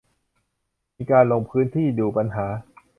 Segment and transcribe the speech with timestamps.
[0.97, 2.45] มีการลงพื้นที่ดูปัญหา